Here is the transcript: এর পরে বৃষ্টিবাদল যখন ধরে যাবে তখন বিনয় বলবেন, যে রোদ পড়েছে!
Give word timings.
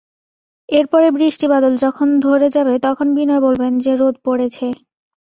এর 0.69 0.85
পরে 0.87 1.07
বৃষ্টিবাদল 1.15 1.73
যখন 1.85 2.07
ধরে 2.25 2.47
যাবে 2.55 2.73
তখন 2.85 3.07
বিনয় 3.17 3.41
বলবেন, 3.41 3.73
যে 3.79 3.91
রোদ 3.95 4.15
পড়েছে! 4.25 4.65